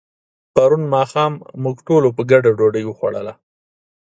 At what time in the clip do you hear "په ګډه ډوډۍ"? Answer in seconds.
2.17-2.83